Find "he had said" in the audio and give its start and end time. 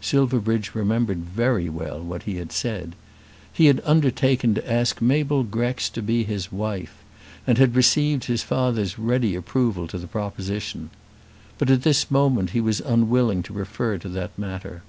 2.24-2.96